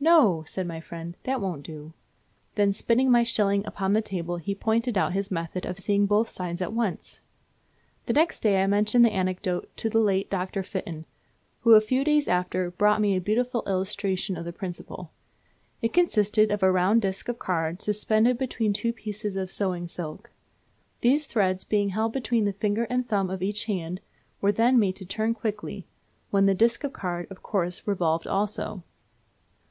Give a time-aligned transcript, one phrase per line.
[0.00, 1.92] 'No,' said my friend, 'that won't do;'
[2.54, 6.28] then spinning my shilling upon the table, he pointed out his method of seeing both
[6.30, 7.20] sides at once.
[8.06, 10.62] The next day I mentioned the anecdote to the late Dr.
[10.62, 11.04] Fitton,
[11.60, 15.10] who a few days after brought me a beautiful illustration of the principle.
[15.82, 20.30] It consisted of a round disc of card suspended between two pieces of sewing silk.
[21.00, 24.00] These threads being held between the finger and thumb of each hand,
[24.40, 25.84] were then made to turn quickly,
[26.30, 28.82] when the disc of card, of course, revolved also.